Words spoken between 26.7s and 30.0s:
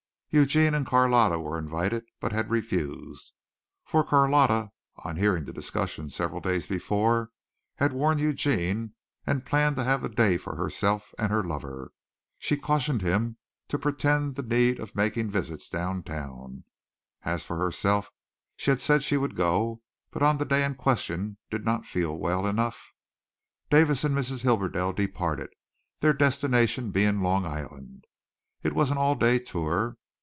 being Long Island. It was an all day tour.